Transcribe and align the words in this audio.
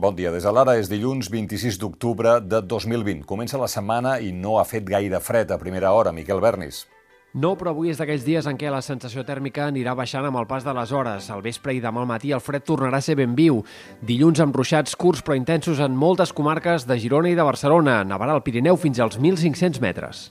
Bon 0.00 0.14
dia. 0.16 0.30
Des 0.32 0.46
de 0.46 0.50
l'ara 0.56 0.78
és 0.80 0.88
dilluns 0.88 1.26
26 1.28 1.76
d'octubre 1.76 2.38
de 2.40 2.62
2020. 2.64 3.26
Comença 3.28 3.58
la 3.60 3.66
setmana 3.68 4.14
i 4.24 4.30
no 4.32 4.54
ha 4.56 4.64
fet 4.64 4.86
gaire 4.88 5.20
fred 5.20 5.52
a 5.52 5.58
primera 5.60 5.90
hora. 5.92 6.08
Miquel 6.16 6.40
Bernis. 6.40 6.86
No, 7.36 7.50
però 7.60 7.74
avui 7.74 7.92
és 7.92 8.00
d'aquells 8.00 8.24
dies 8.24 8.48
en 8.48 8.56
què 8.56 8.72
la 8.72 8.80
sensació 8.80 9.26
tèrmica 9.28 9.66
anirà 9.68 9.92
baixant 9.94 10.24
amb 10.24 10.40
el 10.40 10.48
pas 10.48 10.64
de 10.64 10.72
les 10.72 10.96
hores. 10.96 11.28
Al 11.28 11.44
vespre 11.44 11.76
i 11.76 11.84
demà 11.84 12.00
al 12.00 12.08
matí 12.08 12.32
el 12.32 12.40
fred 12.40 12.64
tornarà 12.64 12.96
a 12.96 13.04
ser 13.04 13.18
ben 13.20 13.36
viu. 13.36 13.60
Dilluns 14.00 14.40
amb 14.40 14.56
ruixats 14.56 14.96
curts 14.96 15.20
però 15.20 15.36
intensos 15.36 15.84
en 15.84 15.92
moltes 15.92 16.32
comarques 16.32 16.88
de 16.88 16.96
Girona 16.96 17.28
i 17.28 17.36
de 17.36 17.44
Barcelona. 17.44 18.00
Nevarà 18.00 18.40
el 18.40 18.46
Pirineu 18.48 18.80
fins 18.80 19.04
als 19.04 19.20
1.500 19.20 19.84
metres. 19.84 20.30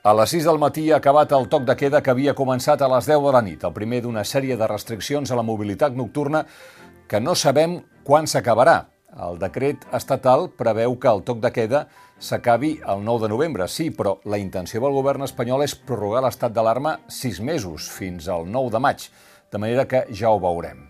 A 0.00 0.14
les 0.16 0.30
6 0.32 0.46
del 0.48 0.56
matí 0.56 0.86
ha 0.88 0.96
acabat 0.96 1.32
el 1.36 1.44
toc 1.52 1.66
de 1.68 1.74
queda 1.76 1.98
que 2.00 2.08
havia 2.08 2.32
començat 2.32 2.80
a 2.80 2.86
les 2.88 3.04
10 3.04 3.20
de 3.20 3.32
la 3.34 3.42
nit, 3.44 3.66
el 3.68 3.74
primer 3.76 3.98
d'una 4.00 4.22
sèrie 4.24 4.56
de 4.56 4.68
restriccions 4.70 5.28
a 5.28 5.36
la 5.36 5.44
mobilitat 5.44 5.92
nocturna 5.92 6.46
que 7.06 7.20
no 7.20 7.34
sabem 7.36 7.74
quan 8.02 8.24
s'acabarà. 8.24 8.78
El 9.28 9.36
decret 9.42 9.84
estatal 9.92 10.48
preveu 10.56 10.96
que 10.96 11.12
el 11.12 11.20
toc 11.20 11.44
de 11.44 11.52
queda 11.52 11.82
s'acabi 12.16 12.78
el 12.80 13.04
9 13.04 13.26
de 13.26 13.32
novembre, 13.34 13.68
sí, 13.68 13.90
però 13.90 14.16
la 14.24 14.40
intenció 14.40 14.80
del 14.80 14.96
govern 14.96 15.28
espanyol 15.28 15.66
és 15.68 15.76
prorrogar 15.76 16.24
l'estat 16.24 16.56
d'alarma 16.56 16.96
sis 17.06 17.44
mesos, 17.44 17.92
fins 17.92 18.32
al 18.32 18.48
9 18.48 18.72
de 18.72 18.80
maig, 18.80 19.04
de 19.52 19.60
manera 19.60 19.84
que 19.84 20.06
ja 20.16 20.32
ho 20.32 20.40
veurem. 20.40 20.80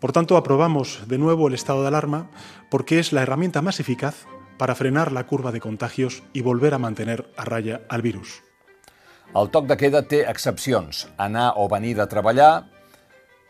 Por 0.00 0.10
tanto, 0.10 0.36
aprobamos 0.36 1.04
de 1.06 1.18
nuevo 1.18 1.46
el 1.46 1.54
estado 1.54 1.82
de 1.82 1.88
alarma 1.94 2.26
porque 2.72 2.98
es 2.98 3.12
la 3.12 3.22
herramienta 3.22 3.62
más 3.62 3.78
eficaz 3.78 4.26
para 4.58 4.74
frenar 4.74 5.12
la 5.12 5.26
curva 5.26 5.52
de 5.52 5.60
contagios 5.60 6.22
y 6.32 6.42
volver 6.42 6.74
a 6.74 6.78
mantener 6.78 7.30
a 7.36 7.44
raya 7.44 7.82
al 7.88 8.02
virus. 8.02 8.42
El 9.34 9.50
toc 9.50 9.66
de 9.66 9.76
queda 9.76 10.02
té 10.06 10.22
excepcions. 10.30 11.06
Anar 11.18 11.52
o 11.56 11.68
venir 11.68 11.96
de 11.98 12.06
treballar, 12.06 12.68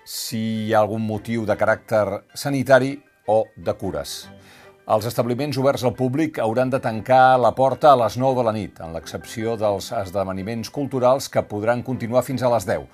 si 0.07 0.41
hi 0.67 0.73
ha 0.73 0.81
algun 0.81 1.05
motiu 1.07 1.45
de 1.47 1.57
caràcter 1.59 2.23
sanitari 2.34 2.95
o 3.27 3.45
de 3.57 3.75
cures. 3.75 4.29
Els 4.87 5.03
establiments 5.09 5.56
oberts 5.59 5.83
al 5.83 5.97
públic 5.98 6.37
hauran 6.39 6.70
de 6.70 6.79
tancar 6.79 7.41
la 7.42 7.51
porta 7.59 7.89
a 7.91 7.97
les 7.98 8.15
9 8.23 8.37
de 8.39 8.42
la 8.47 8.53
nit, 8.55 8.77
en 8.79 8.93
l'excepció 8.95 9.56
dels 9.59 9.89
esdeveniments 9.98 10.69
culturals 10.70 11.27
que 11.27 11.41
podran 11.43 11.81
continuar 11.83 12.20
fins 12.23 12.45
a 12.47 12.51
les 12.53 12.69
10. 12.69 12.84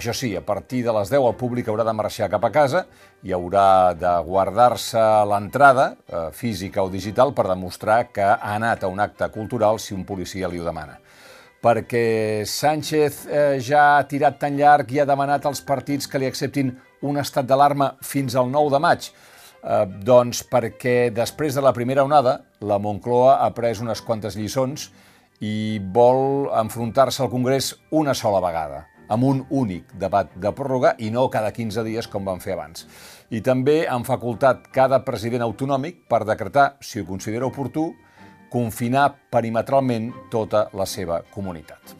Això 0.00 0.14
sí, 0.16 0.30
a 0.32 0.40
partir 0.40 0.80
de 0.86 0.94
les 0.96 1.10
10 1.12 1.26
el 1.28 1.34
públic 1.36 1.66
haurà 1.68 1.84
de 1.84 1.92
marxar 1.92 2.30
cap 2.32 2.46
a 2.48 2.50
casa 2.54 2.86
i 3.20 3.34
haurà 3.36 3.92
de 3.92 4.12
guardar-se 4.24 5.02
l'entrada, 5.28 5.84
eh, 6.08 6.22
física 6.32 6.80
o 6.80 6.88
digital, 6.88 7.34
per 7.36 7.44
demostrar 7.50 8.06
que 8.16 8.24
ha 8.24 8.54
anat 8.54 8.84
a 8.84 8.88
un 8.88 9.04
acte 9.04 9.28
cultural 9.28 9.76
si 9.78 9.92
un 9.92 10.06
policia 10.08 10.48
li 10.48 10.58
ho 10.58 10.64
demana 10.64 10.96
perquè 11.62 12.42
Sánchez 12.48 13.26
eh, 13.28 13.60
ja 13.62 13.98
ha 13.98 14.06
tirat 14.10 14.40
tan 14.40 14.56
llarg 14.58 14.88
i 14.90 14.98
ha 14.98 15.06
demanat 15.06 15.44
als 15.46 15.60
partits 15.60 16.08
que 16.10 16.18
li 16.18 16.26
acceptin 16.26 16.72
un 17.02 17.20
estat 17.20 17.46
d'alarma 17.46 17.92
fins 18.02 18.34
al 18.34 18.50
9 18.50 18.72
de 18.72 18.80
maig. 18.82 19.12
Eh, 19.62 19.86
doncs 20.02 20.42
perquè 20.50 21.12
després 21.14 21.54
de 21.54 21.62
la 21.62 21.72
primera 21.72 22.02
onada, 22.02 22.40
la 22.66 22.80
Moncloa 22.82 23.36
ha 23.44 23.50
pres 23.54 23.78
unes 23.82 24.02
quantes 24.02 24.34
lliçons 24.34 24.88
i 25.42 25.78
vol 25.94 26.48
enfrontar-se 26.58 27.22
al 27.22 27.30
Congrés 27.30 27.72
una 27.94 28.14
sola 28.14 28.40
vegada, 28.42 28.88
amb 29.06 29.26
un 29.28 29.44
únic 29.50 29.94
debat 29.98 30.34
de 30.34 30.50
pròrroga 30.50 30.96
i 30.98 31.12
no 31.14 31.28
cada 31.30 31.52
15 31.54 31.86
dies 31.86 32.10
com 32.10 32.26
van 32.26 32.42
fer 32.42 32.56
abans. 32.56 32.88
I 33.30 33.40
també 33.40 33.84
han 33.86 34.02
facultat 34.02 34.66
cada 34.74 35.04
president 35.06 35.46
autonòmic 35.46 36.08
per 36.10 36.24
decretar, 36.26 36.76
si 36.82 36.98
ho 36.98 37.06
considera 37.06 37.46
oportú, 37.46 37.92
confinar 38.50 39.12
perimetralment 39.30 40.10
tota 40.30 40.66
la 40.74 40.86
seva 40.90 41.22
comunitat. 41.30 41.94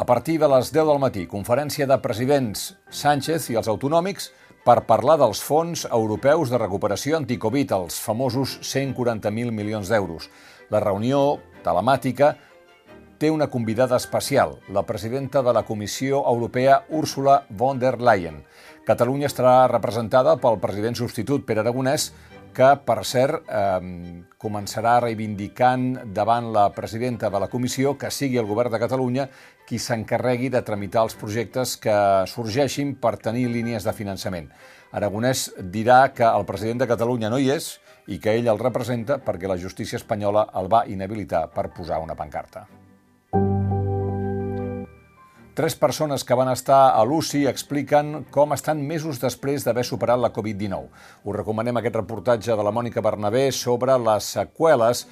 A 0.00 0.04
partir 0.04 0.38
de 0.40 0.48
les 0.48 0.70
10 0.72 0.86
del 0.88 0.98
matí, 0.98 1.26
conferència 1.28 1.86
de 1.86 1.96
presidents 2.00 2.70
Sánchez 2.90 3.50
i 3.52 3.56
els 3.60 3.68
autonòmics 3.68 4.30
per 4.64 4.84
parlar 4.88 5.16
dels 5.20 5.40
fons 5.40 5.86
europeus 5.88 6.50
de 6.52 6.58
recuperació 6.60 7.16
anticovid, 7.16 7.72
els 7.72 7.96
famosos 8.04 8.58
140.000 8.60 9.54
milions 9.56 9.88
d'euros. 9.88 10.28
La 10.70 10.82
reunió 10.84 11.40
telemàtica 11.64 12.34
té 13.20 13.28
una 13.30 13.50
convidada 13.52 13.98
especial, 14.00 14.58
la 14.72 14.84
presidenta 14.88 15.42
de 15.42 15.52
la 15.52 15.64
Comissió 15.68 16.22
Europea, 16.28 16.84
Úrsula 16.88 17.42
von 17.50 17.78
der 17.78 18.00
Leyen. 18.00 18.42
Catalunya 18.88 19.28
estarà 19.28 19.68
representada 19.68 20.38
pel 20.40 20.56
president 20.60 20.96
substitut, 20.96 21.44
Pere 21.44 21.60
Aragonès, 21.60 22.12
que, 22.54 22.68
per 22.86 22.98
cert, 23.08 23.46
començarà 24.40 24.96
reivindicant 25.04 26.12
davant 26.14 26.50
la 26.54 26.68
presidenta 26.76 27.30
de 27.30 27.40
la 27.42 27.48
comissió 27.52 27.96
que 27.98 28.10
sigui 28.10 28.40
el 28.40 28.48
govern 28.48 28.72
de 28.72 28.80
Catalunya 28.82 29.28
qui 29.68 29.78
s'encarregui 29.78 30.50
de 30.50 30.64
tramitar 30.66 31.04
els 31.06 31.14
projectes 31.14 31.76
que 31.78 31.94
sorgeixin 32.26 32.96
per 32.98 33.16
tenir 33.22 33.46
línies 33.52 33.86
de 33.86 33.94
finançament. 33.94 34.50
Aragonès 34.90 35.46
dirà 35.70 36.02
que 36.10 36.26
el 36.26 36.48
president 36.48 36.82
de 36.82 36.90
Catalunya 36.90 37.30
no 37.30 37.38
hi 37.38 37.52
és 37.54 37.76
i 38.10 38.18
que 38.18 38.34
ell 38.34 38.50
el 38.50 38.58
representa 38.58 39.20
perquè 39.22 39.46
la 39.46 39.60
justícia 39.60 40.00
espanyola 40.00 40.48
el 40.58 40.72
va 40.72 40.86
inhabilitar 40.90 41.46
per 41.54 41.70
posar 41.70 42.02
una 42.02 42.18
pancarta. 42.18 42.66
Tres 45.60 45.74
persones 45.76 46.22
que 46.24 46.36
van 46.38 46.48
estar 46.48 46.94
a 46.96 47.00
l'UCI 47.04 47.42
expliquen 47.50 48.22
com 48.32 48.54
estan 48.56 48.78
mesos 48.80 49.18
després 49.20 49.66
d'haver 49.66 49.82
superat 49.84 50.16
la 50.22 50.30
Covid-19. 50.32 50.86
Us 51.28 51.36
recomanem 51.36 51.76
aquest 51.76 51.98
reportatge 51.98 52.56
de 52.56 52.64
la 52.64 52.72
Mònica 52.72 53.02
Bernabé 53.04 53.42
sobre 53.52 53.98
les 54.00 54.32
seqüeles 54.38 55.02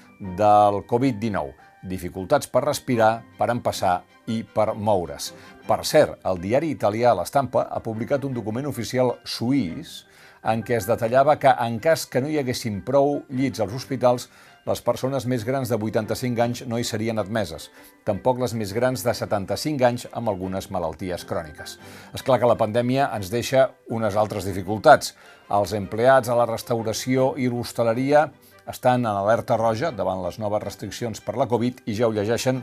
del 0.40 0.80
Covid-19. 0.88 1.52
Dificultats 1.86 2.50
per 2.50 2.64
respirar, 2.64 3.22
per 3.38 3.50
empassar 3.54 4.00
i 4.26 4.42
per 4.42 4.72
moure's. 4.74 5.30
Per 5.68 5.84
cert, 5.86 6.18
el 6.26 6.40
diari 6.42 6.72
italià 6.74 7.14
L'Estampa 7.14 7.68
ha 7.70 7.80
publicat 7.84 8.24
un 8.26 8.34
document 8.34 8.66
oficial 8.66 9.14
suís 9.24 10.02
en 10.42 10.62
què 10.62 10.76
es 10.78 10.86
detallava 10.86 11.36
que 11.38 11.50
en 11.50 11.78
cas 11.82 12.06
que 12.06 12.22
no 12.22 12.30
hi 12.30 12.38
haguessin 12.40 12.80
prou 12.86 13.22
llits 13.28 13.60
als 13.60 13.74
hospitals, 13.74 14.28
les 14.68 14.82
persones 14.84 15.24
més 15.24 15.44
grans 15.48 15.70
de 15.70 15.76
85 15.80 16.42
anys 16.44 16.62
no 16.68 16.78
hi 16.78 16.84
serien 16.84 17.18
admeses, 17.18 17.70
tampoc 18.04 18.40
les 18.42 18.52
més 18.58 18.74
grans 18.76 19.04
de 19.04 19.14
75 19.16 19.86
anys 19.88 20.06
amb 20.12 20.28
algunes 20.28 20.68
malalties 20.74 21.24
cròniques. 21.28 21.78
És 22.14 22.24
clar 22.26 22.38
que 22.40 22.50
la 22.50 22.58
pandèmia 22.60 23.08
ens 23.16 23.32
deixa 23.32 23.70
unes 23.88 24.16
altres 24.16 24.44
dificultats. 24.44 25.14
Els 25.48 25.72
empleats 25.78 26.28
a 26.28 26.36
la 26.36 26.46
restauració 26.50 27.32
i 27.40 27.48
l'hostaleria 27.48 28.26
estan 28.68 29.06
en 29.06 29.14
alerta 29.14 29.56
roja 29.56 29.90
davant 29.90 30.20
les 30.24 30.38
noves 30.38 30.62
restriccions 30.62 31.22
per 31.24 31.38
la 31.40 31.48
Covid 31.48 31.80
i 31.88 31.96
ja 31.96 32.08
ho 32.08 32.12
llegeixen 32.12 32.62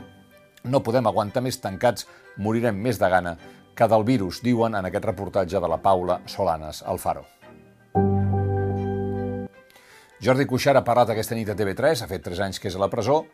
no 0.66 0.82
podem 0.82 1.06
aguantar 1.06 1.42
més 1.42 1.58
tancats, 1.62 2.06
morirem 2.42 2.78
més 2.82 2.98
de 2.98 3.08
gana 3.10 3.36
que 3.76 3.88
del 3.90 4.04
virus, 4.08 4.40
diuen 4.42 4.74
en 4.74 4.88
aquest 4.88 5.04
reportatge 5.04 5.60
de 5.60 5.68
la 5.68 5.78
Paula 5.82 6.20
Solanes, 6.26 6.82
al 6.82 6.98
Faro. 6.98 7.26
Jordi 10.22 10.46
Cuixart 10.48 10.80
ha 10.80 10.86
parlat 10.86 11.12
aquesta 11.12 11.36
nit 11.36 11.50
a 11.52 11.54
TV3, 11.58 12.02
ha 12.02 12.08
fet 12.08 12.24
3 12.24 12.40
anys 12.46 12.58
que 12.58 12.70
és 12.70 12.78
a 12.78 12.80
la 12.80 12.88
presó, 12.90 13.26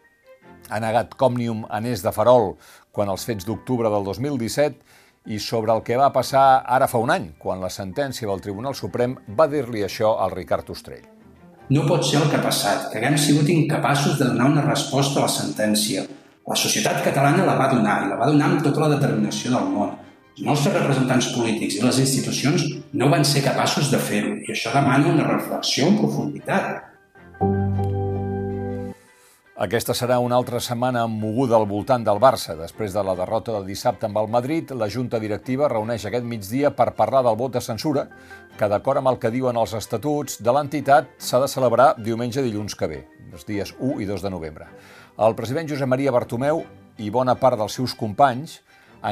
ha 0.69 0.81
negat 0.83 1.15
Còmnium 1.19 1.65
anés 1.71 2.03
de 2.03 2.12
farol 2.12 2.56
quan 2.91 3.10
els 3.12 3.25
fets 3.28 3.47
d'octubre 3.47 3.91
del 3.93 4.04
2017 4.09 5.31
i 5.31 5.39
sobre 5.39 5.72
el 5.72 5.84
que 5.87 5.97
va 5.97 6.10
passar 6.12 6.65
ara 6.66 6.91
fa 6.91 6.99
un 6.99 7.15
any, 7.15 7.33
quan 7.39 7.62
la 7.62 7.71
sentència 7.71 8.28
del 8.28 8.43
Tribunal 8.43 8.75
Suprem 8.75 9.16
va 9.39 9.47
dir-li 9.47 9.87
això 9.87 10.16
al 10.19 10.34
Ricard 10.34 10.75
Ostrell. 10.75 11.22
No 11.72 11.84
pot 11.88 12.03
ser 12.05 12.19
el 12.19 12.28
que 12.28 12.37
ha 12.37 12.44
passat, 12.44 12.88
que 12.91 12.99
haguem 12.99 13.15
sigut 13.16 13.49
incapaços 13.49 14.19
de 14.19 14.27
donar 14.28 14.49
una 14.50 14.65
resposta 14.66 15.21
a 15.21 15.22
la 15.25 15.33
sentència. 15.33 16.03
La 16.50 16.56
societat 16.59 16.99
catalana 17.06 17.47
la 17.47 17.55
va 17.56 17.69
donar, 17.71 17.94
i 18.03 18.10
la 18.10 18.19
va 18.21 18.28
donar 18.28 18.49
amb 18.50 18.65
tota 18.66 18.83
la 18.83 18.88
determinació 18.97 19.55
del 19.55 19.71
món. 19.72 19.94
Els 20.34 20.43
nostres 20.49 20.75
representants 20.75 21.31
polítics 21.33 21.78
i 21.78 21.84
les 21.84 22.00
institucions 22.03 22.66
no 23.00 23.09
van 23.15 23.25
ser 23.25 23.44
capaços 23.47 23.88
de 23.93 24.00
fer-ho 24.10 24.34
i 24.43 24.53
això 24.53 24.75
demana 24.75 25.15
una 25.15 25.28
reflexió 25.30 25.86
en 25.89 25.97
profunditat. 26.03 26.91
Aquesta 29.62 29.94
serà 29.94 30.16
una 30.18 30.34
altra 30.34 30.59
setmana 30.59 31.04
moguda 31.06 31.54
al 31.54 31.68
voltant 31.70 32.03
del 32.03 32.18
Barça. 32.18 32.56
Després 32.59 32.91
de 32.97 33.03
la 33.06 33.12
derrota 33.14 33.53
de 33.54 33.68
dissabte 33.68 34.09
amb 34.09 34.16
el 34.18 34.26
Madrid, 34.26 34.72
la 34.74 34.88
Junta 34.91 35.20
Directiva 35.22 35.68
reuneix 35.70 36.03
aquest 36.09 36.26
migdia 36.26 36.72
per 36.74 36.88
parlar 36.97 37.20
del 37.22 37.36
vot 37.38 37.54
de 37.54 37.62
censura, 37.62 38.09
que 38.59 38.66
d'acord 38.66 38.98
amb 38.98 39.12
el 39.12 39.20
que 39.22 39.30
diuen 39.30 39.60
els 39.60 39.76
estatuts 39.78 40.41
de 40.42 40.56
l'entitat 40.56 41.14
s'ha 41.14 41.38
de 41.44 41.50
celebrar 41.53 41.92
diumenge 42.03 42.42
dilluns 42.42 42.74
que 42.74 42.91
ve, 42.91 43.00
els 43.30 43.47
dies 43.47 43.70
1 43.78 44.03
i 44.03 44.10
2 44.10 44.26
de 44.26 44.34
novembre. 44.34 44.66
El 45.22 45.38
president 45.38 45.70
Josep 45.70 45.94
Maria 45.94 46.10
Bartomeu 46.10 46.65
i 46.98 47.15
bona 47.15 47.38
part 47.38 47.62
dels 47.62 47.78
seus 47.78 47.94
companys 47.94 48.58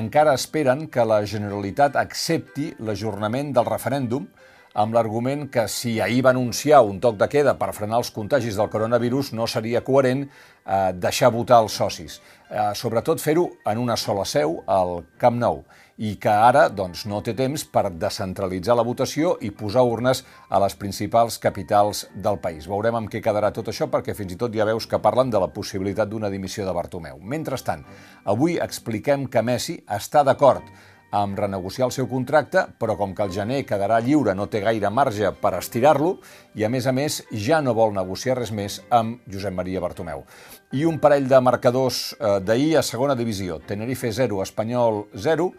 encara 0.03 0.35
esperen 0.35 0.89
que 0.91 1.07
la 1.07 1.23
Generalitat 1.23 1.95
accepti 1.95 2.73
l'ajornament 2.83 3.55
del 3.55 3.71
referèndum 3.71 4.27
amb 4.75 4.95
l'argument 4.95 5.49
que 5.51 5.67
si 5.69 5.99
ahir 6.01 6.23
va 6.25 6.31
anunciar 6.31 6.83
un 6.87 7.01
toc 7.01 7.19
de 7.19 7.29
queda 7.29 7.57
per 7.59 7.73
frenar 7.75 7.99
els 7.99 8.13
contagis 8.15 8.57
del 8.57 8.71
coronavirus 8.71 9.33
no 9.35 9.47
seria 9.51 9.83
coherent 9.83 10.27
eh, 10.27 10.93
deixar 10.95 11.33
votar 11.35 11.61
els 11.65 11.75
socis. 11.75 12.21
Eh, 12.51 12.71
sobretot 12.75 13.21
fer-ho 13.21 13.49
en 13.67 13.79
una 13.79 13.97
sola 13.97 14.25
seu, 14.25 14.61
al 14.67 15.01
Camp 15.19 15.39
Nou. 15.39 15.65
i 16.01 16.15
que 16.17 16.33
ara 16.33 16.63
doncs, 16.73 17.03
no 17.05 17.19
té 17.21 17.35
temps 17.37 17.61
per 17.69 17.91
descentralitzar 17.93 18.73
la 18.73 18.85
votació 18.89 19.35
i 19.45 19.51
posar 19.53 19.83
urnes 19.85 20.23
a 20.49 20.57
les 20.63 20.73
principals 20.81 21.37
capitals 21.39 22.07
del 22.15 22.39
país. 22.41 22.65
Veurem 22.73 22.97
amb 22.97 23.11
què 23.13 23.21
quedarà 23.21 23.51
tot 23.53 23.69
això 23.69 23.91
perquè 23.93 24.15
fins 24.17 24.33
i 24.33 24.39
tot 24.41 24.57
ja 24.57 24.65
veus 24.65 24.87
que 24.89 24.99
parlen 24.99 25.29
de 25.29 25.43
la 25.43 25.51
possibilitat 25.53 26.09
d'una 26.09 26.31
dimissió 26.33 26.65
de 26.65 26.73
Bartomeu. 26.73 27.21
Mentrestant, 27.21 27.85
avui 28.25 28.57
expliquem 28.57 29.27
que 29.29 29.45
Messi 29.45 29.77
està 29.85 30.25
d'acord 30.25 30.65
amb 31.11 31.39
renegociar 31.39 31.89
el 31.89 31.95
seu 31.95 32.07
contracte, 32.09 32.65
però 32.79 32.97
com 32.99 33.15
que 33.15 33.25
el 33.27 33.33
gener 33.35 33.65
quedarà 33.67 33.99
lliure 34.05 34.35
no 34.35 34.47
té 34.51 34.63
gaire 34.63 34.91
marge 34.95 35.33
per 35.43 35.57
estirar-lo 35.59 36.17
i, 36.55 36.65
a 36.65 36.71
més 36.71 36.87
a 36.87 36.95
més, 36.95 37.21
ja 37.33 37.61
no 37.63 37.75
vol 37.75 37.95
negociar 37.95 38.39
res 38.39 38.53
més 38.55 38.81
amb 38.91 39.25
Josep 39.31 39.55
Maria 39.55 39.83
Bartomeu. 39.83 40.25
I 40.73 40.85
un 40.87 41.01
parell 41.03 41.27
de 41.29 41.41
marcadors 41.43 42.13
eh, 42.15 42.39
d'ahir 42.45 42.77
a 42.79 42.85
segona 42.87 43.19
divisió. 43.19 43.59
Tenerife 43.67 44.13
0, 44.15 44.43
Espanyol 44.45 45.05
0 45.17 45.51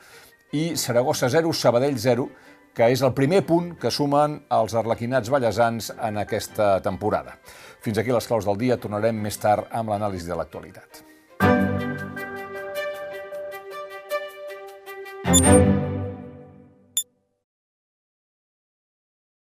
i 0.55 0.71
Saragossa 0.79 1.29
0, 1.29 1.51
Sabadell 1.53 1.99
0, 1.99 2.29
que 2.73 2.87
és 2.87 3.03
el 3.03 3.11
primer 3.11 3.41
punt 3.43 3.73
que 3.79 3.91
sumen 3.91 4.37
els 4.55 4.75
arlequinats 4.79 5.29
ballesans 5.29 5.91
en 5.99 6.21
aquesta 6.23 6.77
temporada. 6.83 7.35
Fins 7.83 7.99
aquí 7.99 8.13
les 8.15 8.27
claus 8.27 8.47
del 8.47 8.59
dia. 8.61 8.79
Tornarem 8.79 9.17
més 9.19 9.39
tard 9.41 9.67
amb 9.75 9.91
l'anàlisi 9.91 10.29
de 10.29 10.37
l'actualitat. 10.39 11.03